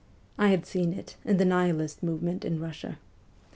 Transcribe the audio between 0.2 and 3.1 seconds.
I had seen it in the Nihilist movement in Russia.